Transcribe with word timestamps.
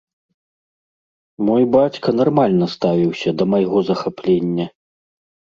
Мой 1.49 1.63
бацька 1.75 2.09
нармальна 2.21 2.65
ставіўся 2.79 3.29
да 3.43 3.47
майго 3.55 3.77
захаплення. 3.91 4.65